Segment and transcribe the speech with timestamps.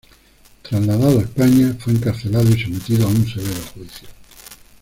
[0.67, 4.07] Trasladado a España, fue encarcelado y sometido a un severo juicio.